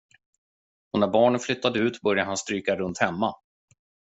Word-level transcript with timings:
Och 0.93 0.99
när 0.99 1.07
barnen 1.07 1.39
flyttade 1.39 1.79
ut 1.79 2.01
började 2.01 2.27
han 2.27 2.37
stryka 2.37 2.75
runt 2.75 2.97
hemma. 2.99 3.35